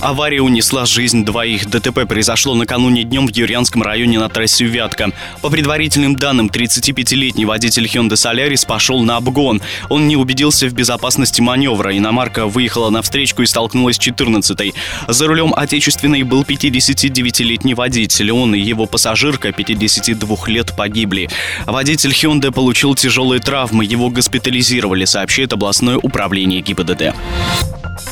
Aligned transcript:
Авария 0.00 0.42
унесла 0.42 0.84
жизнь 0.84 1.24
двоих. 1.24 1.66
ДТП 1.70 2.06
произошло 2.08 2.54
накануне 2.54 3.04
днем 3.04 3.26
в 3.28 3.36
Юрьянском 3.36 3.82
районе 3.82 4.18
на 4.18 4.28
трассе 4.28 4.64
Вятка. 4.64 5.12
По 5.40 5.50
предварительным 5.50 6.16
данным, 6.16 6.48
35-летний 6.48 7.44
водитель 7.44 7.86
Hyundai 7.86 8.14
Solaris 8.14 8.66
пошел 8.66 9.00
на 9.02 9.16
обгон. 9.16 9.62
Он 9.88 10.08
не 10.08 10.16
убедился 10.16 10.66
в 10.68 10.72
безопасности 10.72 11.40
маневра. 11.40 11.96
Иномарка 11.96 12.46
выехала 12.46 12.90
на 12.90 13.02
встречку 13.02 13.42
и 13.42 13.46
столкнулась 13.46 13.96
с 13.96 14.00
14-й. 14.00 14.74
За 15.08 15.26
рулем 15.26 15.54
отечественной 15.54 16.24
был 16.24 16.42
59-летний 16.42 17.74
водитель. 17.74 18.32
Он 18.32 18.54
и 18.54 18.60
его 18.60 18.86
пассажирка 18.86 19.52
52 19.52 20.36
лет 20.48 20.74
погибли. 20.76 21.30
Водитель 21.66 22.10
Hyundai 22.10 22.50
получил 22.50 22.94
тяжелые 22.94 23.40
травмы. 23.40 23.84
Его 23.84 24.10
госпитализировали, 24.10 25.04
сообщает 25.04 25.52
областное 25.52 25.96
управление 25.96 26.60
ГИБДД. 26.60 27.14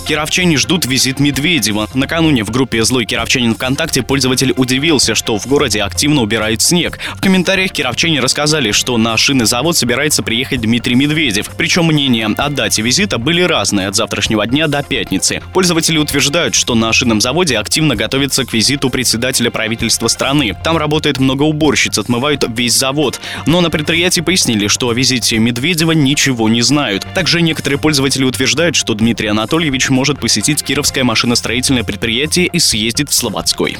Кировчане 0.07 0.57
ждут 0.57 0.87
визит 0.87 1.21
Медведева. 1.21 1.89
Накануне 1.95 2.43
в 2.43 2.51
группе 2.51 2.85
«Злой 2.85 3.07
кировчанин 3.07 3.55
ВКонтакте» 3.55 4.03
пользователь 4.03 4.53
удивился, 4.57 5.15
что 5.15 5.39
в 5.39 5.47
городе 5.47 5.83
активно 5.83 6.23
убирают 6.23 6.61
снег. 6.63 6.99
В 7.15 7.21
комментариях 7.21 7.71
кировчане 7.71 8.21
рассказали, 8.21 8.73
что 8.73 8.99
на 8.99 9.17
шинный 9.17 9.47
завод 9.47 9.77
собирается 9.77 10.23
приехать 10.23 10.61
Дмитрий 10.63 10.97
Медведев. 10.97 11.51
Причем 11.57 11.87
мнения 11.87 12.29
о 12.37 12.49
дате 12.51 12.83
визита 12.83 13.19
были 13.19 13.43
разные 13.43 13.89
от 13.89 13.95
завтрашнего 13.95 14.47
дня 14.47 14.67
до 14.67 14.83
пятницы. 14.83 15.43
Пользователи 15.55 15.97
утверждают, 15.97 16.55
что 16.55 16.75
на 16.75 16.93
шинном 16.93 17.21
заводе 17.21 17.57
активно 17.57 17.95
готовятся 17.95 18.45
к 18.45 18.53
визиту 18.53 18.91
председателя 18.91 19.51
правительства 19.51 20.09
страны. 20.09 20.57
Там 20.65 20.77
работает 20.77 21.19
много 21.19 21.45
уборщиц, 21.45 21.99
отмывают 21.99 22.45
весь 22.49 22.75
завод. 22.75 23.21
Но 23.47 23.61
на 23.61 23.71
предприятии 23.71 24.21
пояснили, 24.21 24.67
что 24.67 24.89
о 24.89 24.93
визите 24.93 25.39
Медведева 25.39 25.93
ничего 25.93 26.49
не 26.49 26.63
знают. 26.63 27.07
Также 27.15 27.43
некоторые 27.43 27.79
пользователи 27.79 28.25
утверждают, 28.25 28.75
что 28.75 28.95
Дмитрий 28.95 29.29
Анатольевич 29.29 29.70
может 29.91 30.21
посетить 30.21 30.63
Кировское 30.63 31.05
машиностроительное 31.05 31.85
предприятие 31.85 32.47
и 32.47 32.59
съездит 32.59 33.11
в 33.11 33.15
Слободской. 33.15 33.79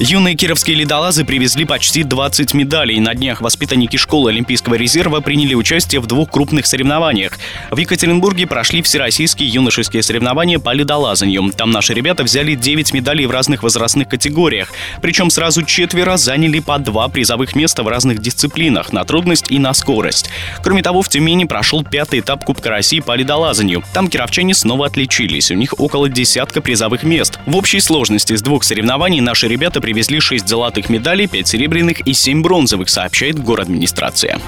Юные 0.00 0.36
кировские 0.36 0.76
ледолазы 0.76 1.24
привезли 1.24 1.64
почти 1.64 2.04
20 2.04 2.54
медалей. 2.54 3.00
На 3.00 3.16
днях 3.16 3.40
воспитанники 3.40 3.96
школы 3.96 4.30
Олимпийского 4.30 4.76
резерва 4.76 5.18
приняли 5.18 5.54
участие 5.54 6.00
в 6.00 6.06
двух 6.06 6.30
крупных 6.30 6.66
соревнованиях. 6.66 7.36
В 7.72 7.76
Екатеринбурге 7.78 8.46
прошли 8.46 8.80
всероссийские 8.80 9.48
юношеские 9.48 10.04
соревнования 10.04 10.60
по 10.60 10.72
ледолазанию. 10.72 11.52
Там 11.56 11.72
наши 11.72 11.94
ребята 11.94 12.22
взяли 12.22 12.54
9 12.54 12.92
медалей 12.92 13.26
в 13.26 13.32
разных 13.32 13.64
возрастных 13.64 14.08
категориях. 14.08 14.72
Причем 15.02 15.30
сразу 15.30 15.64
четверо 15.64 16.16
заняли 16.16 16.60
по 16.60 16.78
два 16.78 17.08
призовых 17.08 17.56
места 17.56 17.82
в 17.82 17.88
разных 17.88 18.20
дисциплинах 18.20 18.92
на 18.92 19.02
трудность 19.02 19.50
и 19.50 19.58
на 19.58 19.74
скорость. 19.74 20.30
Кроме 20.62 20.84
того, 20.84 21.02
в 21.02 21.08
Тюмени 21.08 21.42
прошел 21.42 21.82
пятый 21.82 22.20
этап 22.20 22.44
Кубка 22.44 22.70
России 22.70 23.00
по 23.00 23.16
ледолазанию. 23.16 23.82
Там 23.92 24.06
кировчане 24.06 24.54
снова 24.54 24.86
отличились. 24.86 25.50
У 25.50 25.54
них 25.54 25.74
около 25.76 26.08
десятка 26.08 26.60
призовых 26.60 27.02
мест. 27.02 27.40
В 27.46 27.56
общей 27.56 27.80
сложности 27.80 28.36
с 28.36 28.42
двух 28.42 28.62
соревнований 28.62 29.20
наши 29.20 29.48
ребята 29.48 29.80
привезли 29.88 30.20
6 30.20 30.46
золотых 30.46 30.90
медалей, 30.90 31.26
5 31.26 31.48
серебряных 31.48 32.06
и 32.06 32.12
7 32.12 32.42
бронзовых, 32.42 32.90
сообщает 32.90 33.42
город 33.42 33.68
администрация. 33.68 34.38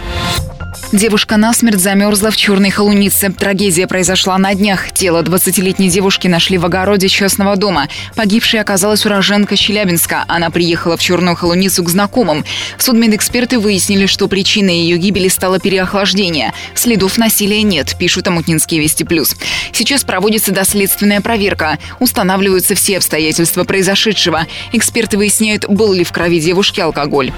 Девушка 0.92 1.36
насмерть 1.36 1.80
замерзла 1.80 2.30
в 2.30 2.36
черной 2.36 2.70
холунице. 2.70 3.30
Трагедия 3.30 3.86
произошла 3.86 4.36
на 4.38 4.54
днях. 4.54 4.92
Тело 4.92 5.22
20-летней 5.22 5.88
девушки 5.88 6.26
нашли 6.26 6.58
в 6.58 6.66
огороде 6.66 7.08
частного 7.08 7.56
дома. 7.56 7.88
Погибшей 8.16 8.60
оказалась 8.60 9.06
уроженка 9.06 9.56
Челябинска. 9.56 10.24
Она 10.26 10.50
приехала 10.50 10.96
в 10.96 11.00
черную 11.02 11.36
холуницу 11.36 11.84
к 11.84 11.88
знакомым. 11.88 12.44
Судмедэксперты 12.78 13.58
выяснили, 13.58 14.06
что 14.06 14.28
причиной 14.28 14.78
ее 14.78 14.96
гибели 14.96 15.28
стало 15.28 15.60
переохлаждение. 15.60 16.52
Следов 16.74 17.18
насилия 17.18 17.62
нет, 17.62 17.94
пишут 17.98 18.26
Амутнинские 18.28 18.80
Вести 18.80 19.04
Плюс. 19.04 19.36
Сейчас 19.72 20.04
проводится 20.04 20.52
доследственная 20.52 21.20
проверка. 21.20 21.78
Устанавливаются 22.00 22.74
все 22.74 22.98
обстоятельства 22.98 23.64
произошедшего. 23.64 24.46
Эксперты 24.72 25.16
выясняют, 25.16 25.68
был 25.68 25.92
ли 25.92 26.04
в 26.04 26.12
крови 26.12 26.40
девушки 26.40 26.80
алкоголь. 26.80 27.32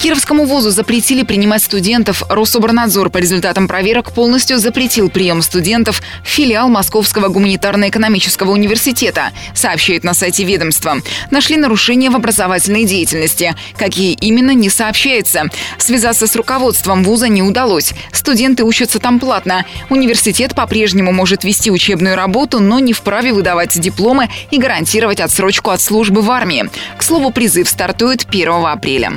Кировскому 0.00 0.44
вузу 0.44 0.70
запретили 0.70 1.22
принимать 1.22 1.62
студентов. 1.62 2.22
Рособорнадзор 2.38 3.10
по 3.10 3.18
результатам 3.18 3.66
проверок 3.66 4.12
полностью 4.12 4.58
запретил 4.58 5.10
прием 5.10 5.42
студентов 5.42 6.00
в 6.22 6.28
филиал 6.28 6.68
Московского 6.68 7.30
гуманитарно-экономического 7.30 8.52
университета, 8.52 9.32
сообщает 9.54 10.04
на 10.04 10.14
сайте 10.14 10.44
ведомства. 10.44 10.98
Нашли 11.32 11.56
нарушения 11.56 12.10
в 12.10 12.14
образовательной 12.14 12.84
деятельности. 12.84 13.56
Какие 13.76 14.12
именно, 14.12 14.52
не 14.52 14.70
сообщается. 14.70 15.46
Связаться 15.78 16.28
с 16.28 16.36
руководством 16.36 17.02
вуза 17.02 17.26
не 17.26 17.42
удалось. 17.42 17.92
Студенты 18.12 18.62
учатся 18.62 19.00
там 19.00 19.18
платно. 19.18 19.64
Университет 19.90 20.54
по-прежнему 20.54 21.10
может 21.10 21.42
вести 21.42 21.72
учебную 21.72 22.14
работу, 22.14 22.60
но 22.60 22.78
не 22.78 22.92
вправе 22.92 23.32
выдавать 23.32 23.76
дипломы 23.80 24.28
и 24.52 24.58
гарантировать 24.58 25.18
отсрочку 25.18 25.70
от 25.70 25.80
службы 25.80 26.22
в 26.22 26.30
армии. 26.30 26.70
К 26.96 27.02
слову, 27.02 27.32
призыв 27.32 27.68
стартует 27.68 28.26
1 28.30 28.64
апреля. 28.64 29.14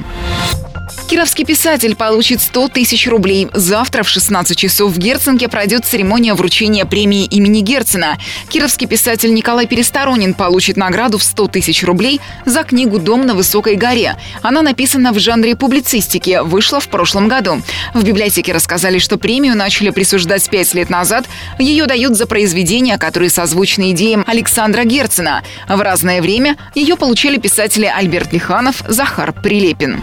Кировский 1.12 1.44
писатель 1.44 1.94
получит 1.94 2.40
100 2.40 2.70
тысяч 2.70 3.06
рублей. 3.06 3.50
Завтра 3.52 4.04
в 4.04 4.08
16 4.08 4.58
часов 4.58 4.94
в 4.94 4.98
Герценке 4.98 5.50
пройдет 5.50 5.84
церемония 5.84 6.34
вручения 6.36 6.86
премии 6.86 7.26
имени 7.26 7.60
Герцена. 7.60 8.18
Кировский 8.48 8.88
писатель 8.88 9.34
Николай 9.34 9.68
Пересторонин 9.68 10.34
получит 10.34 10.78
награду 10.78 11.18
в 11.18 11.24
100 11.24 11.48
тысяч 11.48 11.84
рублей 11.84 12.22
за 12.46 12.64
книгу 12.64 12.98
«Дом 12.98 13.26
на 13.26 13.36
высокой 13.36 13.76
горе». 13.76 14.16
Она 14.42 14.62
написана 14.62 15.12
в 15.12 15.20
жанре 15.20 15.58
публицистики, 15.58 16.40
вышла 16.46 16.80
в 16.80 16.88
прошлом 16.88 17.28
году. 17.28 17.62
В 17.94 18.06
библиотеке 18.06 18.54
рассказали, 18.54 18.98
что 18.98 19.18
премию 19.18 19.58
начали 19.58 19.90
присуждать 19.90 20.50
5 20.50 20.76
лет 20.76 20.90
назад. 20.90 21.26
Ее 21.60 21.88
дают 21.88 22.16
за 22.16 22.26
произведения, 22.26 22.98
которые 22.98 23.30
созвучны 23.30 23.92
идеям 23.92 24.24
Александра 24.28 24.86
Герцена. 24.86 25.44
В 25.68 25.82
разное 25.82 26.22
время 26.22 26.56
ее 26.74 26.96
получали 26.96 27.36
писатели 27.36 27.86
Альберт 27.86 28.32
Лиханов, 28.32 28.82
Захар 28.88 29.34
Прилепин. 29.34 30.02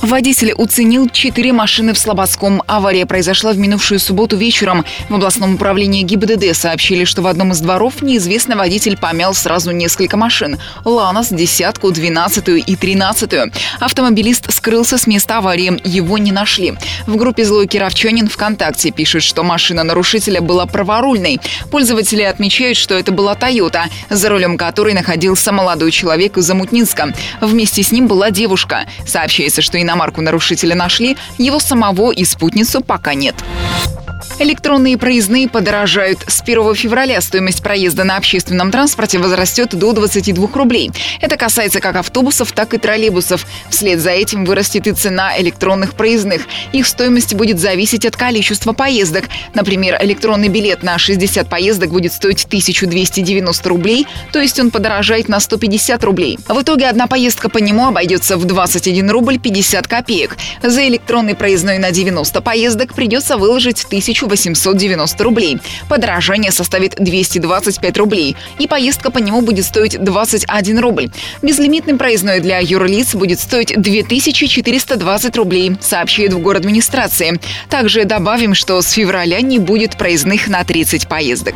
Водитель 0.00 0.52
уценил 0.56 1.08
четыре 1.08 1.52
машины 1.52 1.92
в 1.92 1.98
Слободском. 1.98 2.62
Авария 2.68 3.04
произошла 3.04 3.52
в 3.52 3.58
минувшую 3.58 3.98
субботу 3.98 4.36
вечером. 4.36 4.84
В 5.08 5.14
областном 5.16 5.56
управлении 5.56 6.04
ГИБДД 6.04 6.54
сообщили, 6.54 7.04
что 7.04 7.20
в 7.20 7.26
одном 7.26 7.50
из 7.50 7.60
дворов 7.60 8.00
неизвестный 8.00 8.54
водитель 8.54 8.96
помял 8.96 9.34
сразу 9.34 9.72
несколько 9.72 10.16
машин. 10.16 10.56
«Ланос», 10.84 11.30
«десятку», 11.30 11.90
«двенадцатую» 11.90 12.58
и 12.58 12.76
«тринадцатую». 12.76 13.50
Автомобилист 13.80 14.52
скрылся 14.52 14.98
с 14.98 15.08
места 15.08 15.38
аварии. 15.38 15.80
Его 15.84 16.16
не 16.16 16.30
нашли. 16.30 16.74
В 17.06 17.16
группе 17.16 17.44
«Злой 17.44 17.66
Кировчанин» 17.66 18.28
ВКонтакте 18.28 18.92
пишут, 18.92 19.24
что 19.24 19.42
машина 19.42 19.82
нарушителя 19.82 20.40
была 20.40 20.66
праворульной. 20.66 21.40
Пользователи 21.72 22.22
отмечают, 22.22 22.78
что 22.78 22.94
это 22.94 23.10
была 23.10 23.34
«Тойота», 23.34 23.86
за 24.08 24.28
рулем 24.28 24.56
которой 24.58 24.94
находился 24.94 25.50
молодой 25.50 25.90
человек 25.90 26.38
из 26.38 26.44
Замутнинска. 26.44 27.12
Вместе 27.40 27.82
с 27.82 27.90
ним 27.90 28.06
была 28.06 28.30
девушка. 28.30 28.86
Сообщается, 29.04 29.60
что 29.60 29.76
иномарку 29.88 30.20
нарушителя 30.20 30.74
нашли, 30.74 31.16
его 31.38 31.58
самого 31.58 32.12
и 32.12 32.24
спутницу 32.24 32.82
пока 32.82 33.14
нет. 33.14 33.34
Электронные 34.40 34.96
проездные 34.96 35.48
подорожают. 35.48 36.20
С 36.28 36.42
1 36.42 36.76
февраля 36.76 37.20
стоимость 37.20 37.60
проезда 37.60 38.04
на 38.04 38.16
общественном 38.16 38.70
транспорте 38.70 39.18
возрастет 39.18 39.70
до 39.74 39.92
22 39.92 40.48
рублей. 40.54 40.92
Это 41.20 41.36
касается 41.36 41.80
как 41.80 41.96
автобусов, 41.96 42.52
так 42.52 42.72
и 42.72 42.78
троллейбусов. 42.78 43.44
Вслед 43.68 43.98
за 43.98 44.10
этим 44.10 44.44
вырастет 44.44 44.86
и 44.86 44.92
цена 44.92 45.36
электронных 45.40 45.94
проездных. 45.94 46.42
Их 46.70 46.86
стоимость 46.86 47.34
будет 47.34 47.58
зависеть 47.58 48.06
от 48.06 48.14
количества 48.14 48.72
поездок. 48.72 49.24
Например, 49.54 49.98
электронный 50.00 50.48
билет 50.48 50.84
на 50.84 50.98
60 50.98 51.48
поездок 51.48 51.90
будет 51.90 52.12
стоить 52.12 52.44
1290 52.44 53.68
рублей, 53.68 54.06
то 54.32 54.40
есть 54.40 54.60
он 54.60 54.70
подорожает 54.70 55.28
на 55.28 55.40
150 55.40 56.04
рублей. 56.04 56.38
В 56.46 56.62
итоге 56.62 56.86
одна 56.86 57.08
поездка 57.08 57.48
по 57.48 57.58
нему 57.58 57.88
обойдется 57.88 58.36
в 58.36 58.44
21 58.44 59.10
рубль 59.10 59.40
50 59.40 59.88
копеек. 59.88 60.36
За 60.62 60.86
электронный 60.86 61.34
проездной 61.34 61.78
на 61.78 61.90
90 61.90 62.40
поездок 62.40 62.94
придется 62.94 63.36
выложить 63.36 63.82
1000 63.84 64.27
890 64.28 65.24
рублей. 65.24 65.58
Подорожание 65.88 66.52
составит 66.52 66.94
225 66.96 67.98
рублей, 67.98 68.36
и 68.58 68.68
поездка 68.68 69.10
по 69.10 69.18
нему 69.18 69.40
будет 69.40 69.64
стоить 69.64 69.98
21 70.02 70.78
рубль. 70.78 71.10
Безлимитный 71.42 71.96
проездной 71.96 72.40
для 72.40 72.60
юрлиц 72.60 73.14
будет 73.14 73.40
стоить 73.40 73.74
2420 73.76 75.36
рублей, 75.36 75.76
сообщает 75.80 76.32
в 76.32 76.38
город 76.38 76.68
администрации. 76.68 77.40
Также 77.70 78.04
добавим, 78.04 78.54
что 78.54 78.80
с 78.82 78.90
февраля 78.90 79.40
не 79.40 79.58
будет 79.58 79.96
проездных 79.96 80.48
на 80.48 80.62
30 80.64 81.08
поездок. 81.08 81.54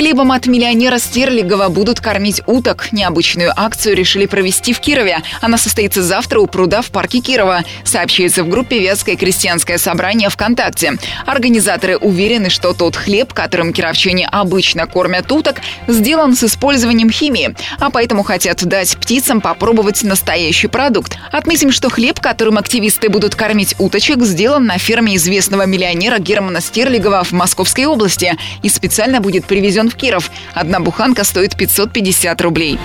Хлебом 0.00 0.32
от 0.32 0.46
миллионера 0.46 0.98
Стерлигова 0.98 1.68
будут 1.68 2.00
кормить 2.00 2.42
уток. 2.46 2.92
Необычную 2.92 3.52
акцию 3.54 3.96
решили 3.96 4.26
провести 4.26 4.72
в 4.72 4.80
Кирове. 4.80 5.18
Она 5.40 5.58
состоится 5.58 6.02
завтра 6.02 6.40
у 6.40 6.46
пруда 6.46 6.80
в 6.80 6.90
парке 6.90 7.20
Кирова, 7.20 7.64
сообщается 7.84 8.44
в 8.44 8.48
группе 8.48 8.78
«Вятское 8.78 9.16
крестьянское 9.16 9.78
собрание 9.78 10.28
ВКонтакте». 10.28 10.96
Организаторы 11.26 11.96
уверены, 11.96 12.50
что 12.50 12.72
тот 12.72 12.96
хлеб, 12.96 13.32
которым 13.32 13.72
кировчане 13.72 14.26
обычно 14.26 14.86
кормят 14.86 15.30
уток, 15.30 15.56
сделан 15.86 16.34
с 16.34 16.44
использованием 16.44 17.10
химии, 17.10 17.54
а 17.78 17.90
поэтому 17.90 18.22
хотят 18.22 18.64
дать 18.64 18.96
птицам 18.96 19.40
попробовать 19.40 20.02
настоящий 20.02 20.68
продукт. 20.68 21.18
Отметим, 21.32 21.72
что 21.72 21.90
хлеб, 21.90 22.20
которым 22.20 22.58
активисты 22.58 23.08
будут 23.08 23.34
кормить 23.34 23.74
уточек, 23.78 24.22
сделан 24.22 24.66
на 24.66 24.78
ферме 24.78 25.16
известного 25.16 25.66
миллионера 25.66 26.18
Германа 26.18 26.60
Стерлигова 26.60 27.22
в 27.24 27.32
Московской 27.32 27.86
области 27.86 28.36
и 28.62 28.68
специально 28.68 29.20
будет 29.20 29.44
привезен 29.46 29.59
привезен 29.60 29.90
в 29.90 29.94
Киров. 29.94 30.30
Одна 30.54 30.80
буханка 30.80 31.22
стоит 31.22 31.54
550 31.54 32.40
рублей. 32.40 32.78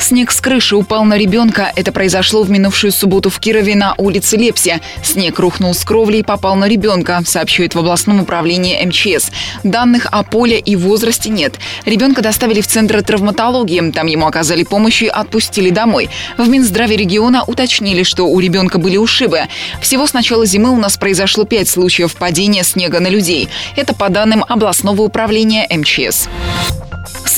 Снег 0.00 0.30
с 0.30 0.40
крыши 0.40 0.76
упал 0.76 1.04
на 1.04 1.16
ребенка. 1.18 1.72
Это 1.74 1.92
произошло 1.92 2.42
в 2.42 2.50
минувшую 2.50 2.92
субботу 2.92 3.30
в 3.30 3.38
Кирове 3.40 3.74
на 3.74 3.94
улице 3.98 4.36
Лепси. 4.36 4.80
Снег 5.02 5.38
рухнул 5.38 5.74
с 5.74 5.84
кровли 5.84 6.18
и 6.18 6.22
попал 6.22 6.56
на 6.56 6.68
ребенка, 6.68 7.20
сообщает 7.26 7.74
в 7.74 7.78
областном 7.78 8.20
управлении 8.20 8.82
МЧС. 8.84 9.30
Данных 9.64 10.06
о 10.10 10.22
поле 10.22 10.58
и 10.58 10.76
возрасте 10.76 11.30
нет. 11.30 11.56
Ребенка 11.84 12.22
доставили 12.22 12.60
в 12.60 12.66
Центр 12.66 13.02
травматологии. 13.02 13.90
Там 13.90 14.06
ему 14.06 14.26
оказали 14.26 14.64
помощь 14.64 15.02
и 15.02 15.08
отпустили 15.08 15.70
домой. 15.70 16.08
В 16.36 16.48
Минздраве 16.48 16.96
региона 16.96 17.44
уточнили, 17.46 18.02
что 18.02 18.24
у 18.24 18.40
ребенка 18.40 18.78
были 18.78 18.96
ушибы. 18.96 19.42
Всего 19.80 20.06
с 20.06 20.12
начала 20.12 20.46
зимы 20.46 20.70
у 20.70 20.76
нас 20.76 20.96
произошло 20.96 21.44
пять 21.44 21.68
случаев 21.68 22.14
падения 22.16 22.64
снега 22.64 23.00
на 23.00 23.08
людей. 23.08 23.48
Это 23.76 23.94
по 23.94 24.08
данным 24.08 24.44
областного 24.48 25.02
управления 25.02 25.66
МЧС. 25.70 26.28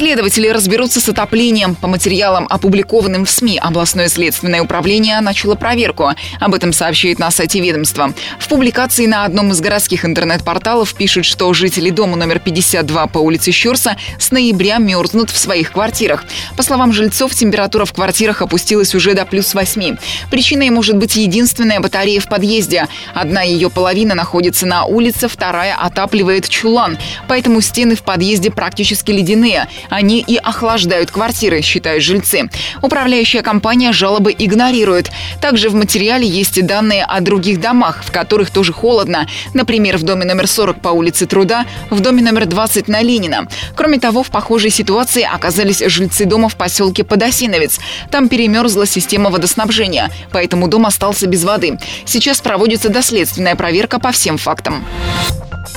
Следователи 0.00 0.48
разберутся 0.48 0.98
с 0.98 1.10
отоплением. 1.10 1.74
По 1.74 1.86
материалам, 1.86 2.46
опубликованным 2.48 3.26
в 3.26 3.30
СМИ, 3.30 3.58
областное 3.58 4.08
следственное 4.08 4.62
управление 4.62 5.20
начало 5.20 5.56
проверку. 5.56 6.12
Об 6.40 6.54
этом 6.54 6.72
сообщает 6.72 7.18
на 7.18 7.30
сайте 7.30 7.60
ведомства. 7.60 8.14
В 8.38 8.48
публикации 8.48 9.04
на 9.04 9.26
одном 9.26 9.50
из 9.50 9.60
городских 9.60 10.06
интернет-порталов 10.06 10.94
пишут, 10.94 11.26
что 11.26 11.52
жители 11.52 11.90
дома 11.90 12.16
номер 12.16 12.38
52 12.38 13.08
по 13.08 13.18
улице 13.18 13.52
Щерса 13.52 13.98
с 14.18 14.30
ноября 14.30 14.78
мерзнут 14.78 15.28
в 15.28 15.36
своих 15.36 15.72
квартирах. 15.72 16.24
По 16.56 16.62
словам 16.62 16.94
жильцов, 16.94 17.34
температура 17.34 17.84
в 17.84 17.92
квартирах 17.92 18.40
опустилась 18.40 18.94
уже 18.94 19.12
до 19.12 19.26
плюс 19.26 19.52
8. 19.52 19.98
Причиной 20.30 20.70
может 20.70 20.96
быть 20.96 21.16
единственная 21.16 21.78
батарея 21.78 22.20
в 22.20 22.26
подъезде. 22.26 22.88
Одна 23.12 23.42
ее 23.42 23.68
половина 23.68 24.14
находится 24.14 24.64
на 24.64 24.86
улице, 24.86 25.28
вторая 25.28 25.76
отапливает 25.78 26.48
чулан. 26.48 26.96
Поэтому 27.28 27.60
стены 27.60 27.96
в 27.96 28.02
подъезде 28.02 28.50
практически 28.50 29.10
ледяные. 29.10 29.68
Они 29.90 30.20
и 30.26 30.36
охлаждают 30.36 31.10
квартиры, 31.10 31.60
считают 31.60 32.02
жильцы. 32.02 32.48
Управляющая 32.80 33.42
компания 33.42 33.92
жалобы 33.92 34.34
игнорирует. 34.36 35.10
Также 35.40 35.68
в 35.68 35.74
материале 35.74 36.26
есть 36.26 36.56
и 36.56 36.62
данные 36.62 37.04
о 37.04 37.20
других 37.20 37.60
домах, 37.60 38.02
в 38.04 38.10
которых 38.10 38.50
тоже 38.50 38.72
холодно. 38.72 39.26
Например, 39.52 39.98
в 39.98 40.02
доме 40.02 40.24
номер 40.24 40.46
40 40.46 40.80
по 40.80 40.88
улице 40.88 41.26
Труда, 41.26 41.66
в 41.90 42.00
доме 42.00 42.22
номер 42.22 42.46
20 42.46 42.88
на 42.88 43.02
Ленина. 43.02 43.48
Кроме 43.76 43.98
того, 43.98 44.22
в 44.22 44.30
похожей 44.30 44.70
ситуации 44.70 45.22
оказались 45.22 45.82
жильцы 45.86 46.24
дома 46.24 46.48
в 46.48 46.56
поселке 46.56 47.04
Подосиновец. 47.04 47.78
Там 48.10 48.28
перемерзла 48.28 48.86
система 48.86 49.30
водоснабжения, 49.30 50.10
поэтому 50.32 50.68
дом 50.68 50.86
остался 50.86 51.26
без 51.26 51.44
воды. 51.44 51.78
Сейчас 52.06 52.40
проводится 52.40 52.88
доследственная 52.88 53.56
проверка 53.56 53.98
по 53.98 54.12
всем 54.12 54.38
фактам. 54.38 54.84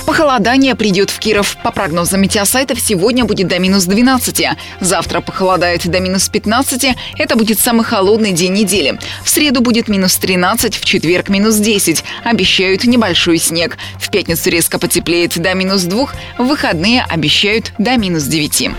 Похолодание 0.06 0.76
придет 0.76 1.10
в 1.10 1.20
Киров. 1.20 1.56
По 1.64 1.72
прогнозам 1.72 2.22
метеосайтов, 2.22 2.80
сегодня 2.80 3.24
будет 3.24 3.48
до 3.48 3.58
минус 3.60 3.86
12. 3.86 4.48
Завтра 4.82 5.22
похолодает 5.22 5.88
до 5.88 6.00
минус 6.02 6.28
15. 6.28 6.96
Это 7.18 7.36
будет 7.38 7.60
самый 7.60 7.86
холодный 7.86 8.34
день 8.34 8.54
недели. 8.54 9.00
В 9.24 9.30
среду 9.30 9.62
будет 9.62 9.88
минус 9.88 10.18
13, 10.18 10.76
в 10.76 10.84
четверг 10.84 11.30
минус 11.30 11.56
10. 11.56 12.04
Обещают 12.26 12.84
небольшой 12.84 13.38
снег. 13.38 13.78
В 13.98 14.12
пятницу 14.12 14.50
резко 14.50 14.78
потеплеет 14.78 15.40
до 15.40 15.54
минус 15.54 15.84
2. 15.84 16.08
В 16.38 16.44
выходные 16.44 17.06
обещают 17.10 17.72
до 17.78 17.96
минус 17.96 18.24
9. 18.24 18.72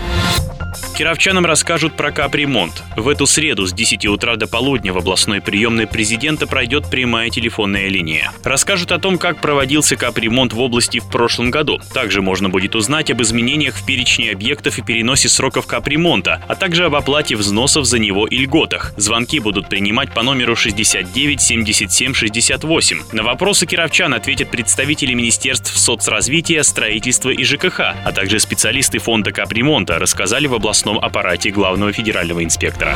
Кировчанам 0.95 1.45
расскажут 1.45 1.97
про 1.97 2.13
капремонт. 2.13 2.81
В 2.95 3.09
эту 3.09 3.27
среду 3.27 3.65
с 3.67 3.73
10 3.73 4.05
утра 4.05 4.37
до 4.37 4.47
полудня 4.47 4.93
в 4.93 4.97
областной 4.97 5.41
приемной 5.41 5.87
президента 5.87 6.47
пройдет 6.47 6.89
прямая 6.89 7.29
телефонная 7.29 7.89
линия. 7.89 8.31
Расскажут 8.45 8.93
о 8.93 8.97
том, 8.97 9.17
как 9.17 9.41
проводился 9.41 9.97
капремонт 9.97 10.53
в 10.53 10.61
области 10.61 10.99
в 10.99 11.09
прошлом 11.09 11.51
году. 11.51 11.81
Также 11.93 12.21
можно 12.21 12.47
будет 12.47 12.75
узнать 12.75 13.11
об 13.11 13.21
изменениях 13.21 13.75
в 13.75 13.85
перечне 13.85 14.31
объектов 14.31 14.79
и 14.79 14.83
переносе 14.83 15.27
сроков 15.27 15.67
капремонта, 15.67 16.41
а 16.47 16.55
также 16.55 16.85
об 16.85 16.95
оплате 16.95 17.35
взносов 17.35 17.83
за 17.83 17.99
него 17.99 18.25
и 18.25 18.37
льготах. 18.37 18.93
Звонки 18.95 19.39
будут 19.39 19.67
принимать 19.67 20.13
по 20.13 20.23
номеру 20.23 20.55
69 20.55 21.41
77 21.41 22.13
68. 22.13 22.99
На 23.11 23.23
вопросы 23.23 23.65
кировчан 23.65 24.13
ответят 24.13 24.49
представители 24.49 25.13
Министерств 25.13 25.77
соцразвития, 25.77 26.63
строительства 26.63 27.31
и 27.31 27.43
ЖКХ, 27.43 27.81
а 27.81 28.11
также 28.13 28.39
специалисты 28.39 28.99
фонда 28.99 29.33
капремонта 29.33 29.99
рассказали 29.99 30.47
в 30.47 30.53
областном 30.53 30.84
областном 30.85 30.99
аппарате 30.99 31.49
главного 31.49 31.91
федерального 31.91 32.43
инспектора. 32.43 32.95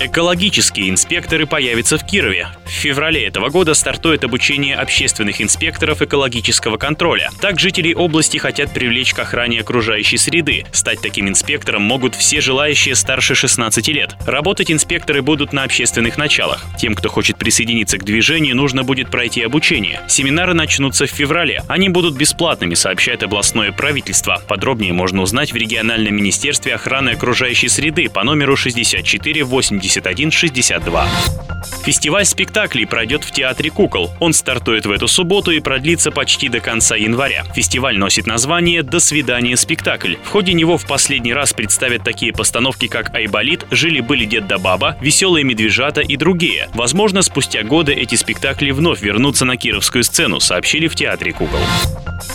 Экологические 0.00 0.90
инспекторы 0.90 1.46
появятся 1.46 1.98
в 1.98 2.04
Кирове. 2.04 2.48
В 2.64 2.70
феврале 2.70 3.24
этого 3.24 3.48
года 3.48 3.74
стартует 3.74 4.24
обучение 4.24 4.76
общественных 4.76 5.40
инспекторов 5.40 6.02
экологического 6.02 6.76
контроля. 6.76 7.30
Так 7.40 7.58
жители 7.60 7.94
области 7.94 8.36
хотят 8.38 8.72
привлечь 8.74 9.14
к 9.14 9.18
охране 9.18 9.60
окружающей 9.60 10.18
среды. 10.18 10.64
Стать 10.72 11.00
таким 11.00 11.28
инспектором 11.28 11.82
могут 11.82 12.14
все 12.14 12.40
желающие 12.40 12.94
старше 12.94 13.34
16 13.34 13.88
лет. 13.88 14.16
Работать 14.26 14.70
инспекторы 14.70 15.22
будут 15.22 15.52
на 15.52 15.62
общественных 15.62 16.18
началах. 16.18 16.64
Тем, 16.78 16.94
кто 16.94 17.08
хочет 17.08 17.38
присоединиться 17.38 17.98
к 17.98 18.04
движению, 18.04 18.56
нужно 18.56 18.82
будет 18.82 19.10
пройти 19.10 19.42
обучение. 19.42 20.00
Семинары 20.08 20.54
начнутся 20.54 21.06
в 21.06 21.10
феврале. 21.10 21.62
Они 21.68 21.88
будут 21.88 22.16
бесплатными, 22.16 22.74
сообщает 22.74 23.22
областное 23.22 23.72
правительство. 23.72 24.42
Подробнее 24.48 24.92
можно 24.92 25.22
узнать 25.22 25.52
в 25.52 25.56
региональном 25.56 26.16
министерстве 26.16 26.74
охраны 26.74 26.95
окружающей 26.98 27.68
среды 27.68 28.08
по 28.08 28.24
номеру 28.24 28.56
64 28.56 29.44
81 29.44 30.30
62. 30.30 31.08
Фестиваль 31.84 32.24
спектаклей 32.24 32.86
пройдет 32.86 33.24
в 33.24 33.30
Театре 33.30 33.70
кукол. 33.70 34.10
Он 34.18 34.32
стартует 34.32 34.86
в 34.86 34.90
эту 34.90 35.06
субботу 35.06 35.52
и 35.52 35.60
продлится 35.60 36.10
почти 36.10 36.48
до 36.48 36.60
конца 36.60 36.96
января. 36.96 37.44
Фестиваль 37.54 37.96
носит 37.96 38.26
название 38.26 38.82
«До 38.82 38.98
свидания, 38.98 39.56
спектакль». 39.56 40.14
В 40.24 40.28
ходе 40.28 40.52
него 40.52 40.78
в 40.78 40.86
последний 40.86 41.32
раз 41.32 41.52
представят 41.52 42.02
такие 42.02 42.32
постановки, 42.32 42.88
как 42.88 43.14
«Айболит», 43.14 43.66
«Жили-были 43.70 44.24
дед 44.24 44.48
да 44.48 44.58
баба», 44.58 44.96
«Веселые 45.00 45.44
медвежата» 45.44 46.00
и 46.00 46.16
другие. 46.16 46.68
Возможно, 46.74 47.22
спустя 47.22 47.62
годы 47.62 47.92
эти 47.92 48.16
спектакли 48.16 48.72
вновь 48.72 49.02
вернутся 49.02 49.44
на 49.44 49.56
кировскую 49.56 50.02
сцену, 50.02 50.40
сообщили 50.40 50.88
в 50.88 50.96
Театре 50.96 51.32
кукол. 51.32 51.60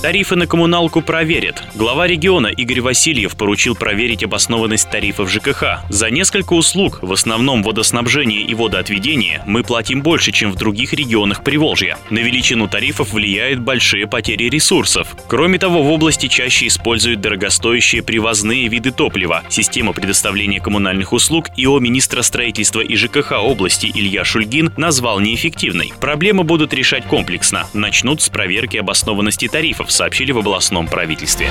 Тарифы 0.02 0.36
на 0.36 0.48
коммуналку 0.48 1.02
проверят. 1.02 1.64
Глава 1.75 2.07
региона 2.07 2.48
Игорь 2.48 2.81
Васильев 2.81 3.36
поручил 3.36 3.75
проверить 3.75 4.24
обоснованность 4.24 4.50
тарифов 4.89 5.31
ЖКХ. 5.31 5.80
За 5.89 6.09
несколько 6.09 6.53
услуг, 6.53 7.00
в 7.01 7.12
основном 7.13 7.63
водоснабжение 7.63 8.42
и 8.42 8.53
водоотведение, 8.53 9.42
мы 9.45 9.63
платим 9.63 10.02
больше, 10.02 10.31
чем 10.31 10.52
в 10.52 10.56
других 10.56 10.94
регионах 10.94 11.44
Приволжья. 11.44 11.97
На 12.09 12.19
величину 12.19 12.68
тарифов 12.68 13.14
влияют 13.14 13.59
большие 13.59 14.07
потери 14.07 14.49
ресурсов. 14.49 15.16
Кроме 15.28 15.57
того, 15.57 15.83
в 15.83 15.92
области 15.92 16.28
чаще 16.28 16.68
используют 16.68 17.21
дорогостоящие 17.21 18.04
привозные 18.04 18.68
виды 18.68 18.92
топлива. 18.92 19.44
Система 19.49 19.94
предоставления 19.94 20.59
коммунальных 20.59 21.14
услуг 21.14 21.47
ИО 21.56 21.80
министра 21.80 22.21
строительства 22.21 22.81
и 22.81 22.95
ЖКХ 22.95 23.33
области 23.33 23.92
Илья 23.94 24.26
Шульгин 24.26 24.73
назвал 24.78 25.19
неэффективной. 25.19 25.94
Проблемы 25.99 26.44
будут 26.44 26.73
решать 26.73 27.06
комплексно. 27.06 27.68
Начнут 27.73 28.21
с 28.21 28.30
проверки 28.30 28.78
обоснованности 28.78 29.47
тарифов, 29.47 29.92
сообщили 29.92 30.31
в 30.31 30.40
областном 30.40 30.87
правительстве. 30.87 31.49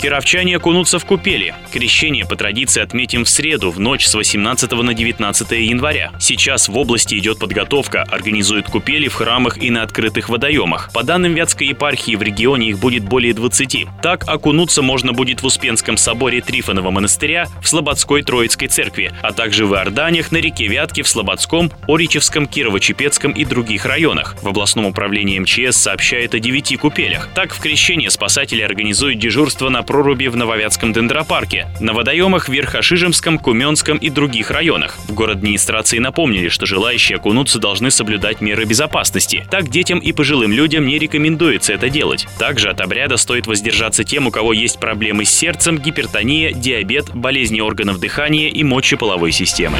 Кировчане 0.00 0.56
окунутся 0.56 0.98
в 0.98 1.04
купели. 1.04 1.54
Крещение 1.72 2.11
по 2.20 2.36
традиции 2.36 2.82
отметим 2.82 3.24
в 3.24 3.28
среду, 3.28 3.70
в 3.70 3.80
ночь 3.80 4.06
с 4.06 4.14
18 4.14 4.70
на 4.72 4.94
19 4.94 5.50
января. 5.52 6.12
Сейчас 6.20 6.68
в 6.68 6.76
области 6.76 7.16
идет 7.16 7.38
подготовка, 7.38 8.02
организуют 8.02 8.66
купели 8.66 9.08
в 9.08 9.14
храмах 9.14 9.58
и 9.58 9.70
на 9.70 9.82
открытых 9.82 10.28
водоемах. 10.28 10.90
По 10.92 11.02
данным 11.02 11.34
Вятской 11.34 11.68
епархии, 11.68 12.14
в 12.14 12.22
регионе 12.22 12.68
их 12.68 12.78
будет 12.78 13.04
более 13.04 13.34
20. 13.34 13.86
Так, 14.02 14.24
окунуться 14.28 14.82
можно 14.82 15.12
будет 15.12 15.42
в 15.42 15.46
Успенском 15.46 15.96
соборе 15.96 16.40
Трифонова 16.40 16.90
монастыря, 16.90 17.48
в 17.62 17.68
Слободской 17.68 18.22
Троицкой 18.22 18.68
церкви, 18.68 19.12
а 19.22 19.32
также 19.32 19.66
в 19.66 19.74
Иорданиях, 19.74 20.32
на 20.32 20.36
реке 20.36 20.66
Вятке, 20.66 21.02
в 21.02 21.08
Слободском, 21.08 21.72
Оричевском, 21.88 22.44
Кирово-Чепецком 22.44 23.32
и 23.32 23.44
других 23.44 23.86
районах. 23.86 24.36
В 24.42 24.48
областном 24.48 24.86
управлении 24.86 25.38
МЧС 25.38 25.76
сообщает 25.76 26.34
о 26.34 26.38
9 26.38 26.78
купелях. 26.78 27.28
Так, 27.34 27.54
в 27.54 27.60
крещение 27.60 28.10
спасатели 28.10 28.60
организуют 28.62 29.18
дежурство 29.18 29.68
на 29.68 29.82
проруби 29.82 30.26
в 30.26 30.36
Нововятском 30.36 30.92
дендропарке, 30.92 31.68
на 31.80 31.92
водоемах 32.02 32.48
в 32.48 32.52
Верхошижемском, 32.52 33.38
Куменском 33.38 33.96
и 33.96 34.10
других 34.10 34.50
районах. 34.50 34.98
В 35.06 35.14
город 35.14 35.36
администрации 35.36 35.98
напомнили, 35.98 36.48
что 36.48 36.66
желающие 36.66 37.14
окунуться 37.14 37.60
должны 37.60 37.92
соблюдать 37.92 38.40
меры 38.40 38.64
безопасности. 38.64 39.46
Так 39.48 39.68
детям 39.68 40.00
и 40.00 40.10
пожилым 40.10 40.50
людям 40.50 40.84
не 40.84 40.98
рекомендуется 40.98 41.72
это 41.72 41.88
делать. 41.88 42.26
Также 42.40 42.70
от 42.70 42.80
обряда 42.80 43.16
стоит 43.16 43.46
воздержаться 43.46 44.02
тем, 44.02 44.26
у 44.26 44.32
кого 44.32 44.52
есть 44.52 44.80
проблемы 44.80 45.24
с 45.24 45.30
сердцем, 45.30 45.78
гипертония, 45.78 46.52
диабет, 46.52 47.14
болезни 47.14 47.60
органов 47.60 48.00
дыхания 48.00 48.48
и 48.48 48.64
мочеполовой 48.64 49.30
системы. 49.30 49.78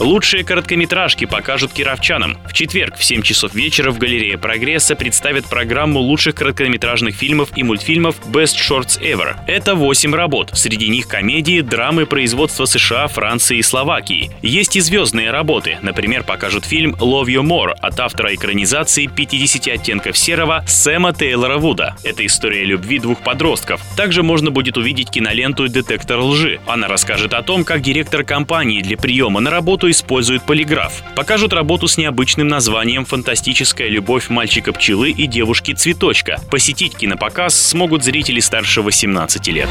Лучшие 0.00 0.44
короткометражки 0.44 1.24
покажут 1.24 1.72
кировчанам. 1.72 2.38
В 2.48 2.52
четверг 2.52 2.96
в 2.96 3.04
7 3.04 3.22
часов 3.22 3.54
вечера 3.54 3.90
в 3.90 3.98
галерее 3.98 4.38
«Прогресса» 4.38 4.96
представят 4.96 5.44
программу 5.46 6.00
лучших 6.00 6.34
короткометражных 6.34 7.14
фильмов 7.14 7.50
и 7.54 7.62
мультфильмов 7.62 8.16
Best 8.26 8.56
Shorts 8.56 9.00
Ever. 9.00 9.36
Это 9.46 9.74
8 9.74 10.14
работ. 10.14 10.50
Среди 10.54 10.88
них 10.88 11.06
комедии, 11.06 11.33
драмы 11.42 12.06
производства 12.06 12.64
США, 12.64 13.08
Франции 13.08 13.58
и 13.58 13.62
Словакии. 13.62 14.30
Есть 14.42 14.76
и 14.76 14.80
звездные 14.80 15.30
работы. 15.30 15.78
Например, 15.82 16.22
покажут 16.22 16.64
фильм 16.64 16.94
«Love 16.94 17.26
You 17.26 17.42
More» 17.42 17.72
от 17.72 17.98
автора 18.00 18.34
экранизации 18.34 19.06
«50 19.06 19.70
оттенков 19.70 20.16
серого» 20.16 20.64
Сэма 20.66 21.12
Тейлора 21.12 21.58
Вуда. 21.58 21.96
Это 22.04 22.24
история 22.24 22.64
любви 22.64 22.98
двух 22.98 23.20
подростков. 23.20 23.80
Также 23.96 24.22
можно 24.22 24.50
будет 24.50 24.76
увидеть 24.76 25.10
киноленту 25.10 25.68
«Детектор 25.68 26.20
лжи». 26.20 26.60
Она 26.66 26.88
расскажет 26.88 27.34
о 27.34 27.42
том, 27.42 27.64
как 27.64 27.82
директор 27.82 28.24
компании 28.24 28.82
для 28.82 28.96
приема 28.96 29.40
на 29.40 29.50
работу 29.50 29.90
используют 29.90 30.44
полиграф. 30.44 31.02
Покажут 31.16 31.52
работу 31.52 31.88
с 31.88 31.96
необычным 31.96 32.48
названием 32.48 33.04
«Фантастическая 33.04 33.88
любовь 33.88 34.28
мальчика-пчелы 34.28 35.10
и 35.10 35.26
девушки-цветочка». 35.26 36.40
Посетить 36.50 36.96
кинопоказ 36.96 37.60
смогут 37.60 38.04
зрители 38.04 38.40
старше 38.40 38.82
18 38.82 39.48
лет. 39.48 39.68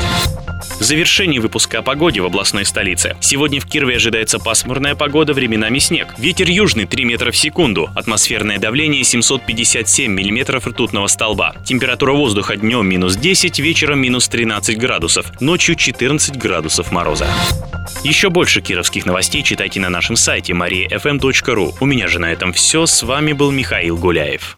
В 0.80 0.84
завершении 0.84 1.40
выпуска 1.54 1.80
о 1.80 1.82
погоде 1.84 2.20
в 2.20 2.26
областной 2.26 2.66
столице. 2.66 3.16
Сегодня 3.20 3.62
в 3.62 3.66
Кирове 3.68 3.98
ожидается 3.98 4.40
пасмурная 4.40 4.96
погода, 4.96 5.34
временами 5.34 5.78
снег. 5.78 6.08
Ветер 6.18 6.50
южный 6.50 6.88
3 6.88 7.06
метра 7.06 7.30
в 7.32 7.38
секунду. 7.38 7.92
Атмосферное 7.96 8.58
давление 8.58 9.04
757 9.04 10.12
миллиметров 10.12 10.66
ртутного 10.66 11.06
столба. 11.06 11.54
Температура 11.64 12.14
воздуха 12.14 12.56
днем 12.56 12.90
минус 12.90 13.18
10, 13.18 13.60
вечером 13.60 14.00
минус 14.00 14.28
13 14.30 14.80
градусов. 14.80 15.40
Ночью 15.42 15.76
14 15.76 16.38
градусов 16.38 16.92
мороза. 16.92 17.28
Еще 18.04 18.32
больше 18.32 18.62
кировских 18.62 19.06
новостей 19.06 19.44
читайте 19.44 19.80
на 19.80 19.90
нашем 19.92 20.16
сайте 20.16 20.54
mariafm.ru. 20.54 21.76
У 21.80 21.86
меня 21.86 22.08
же 22.08 22.18
на 22.18 22.32
этом 22.32 22.52
все. 22.54 22.88
С 22.88 23.04
вами 23.04 23.34
был 23.34 23.52
Михаил 23.52 23.96
Гуляев. 23.96 24.58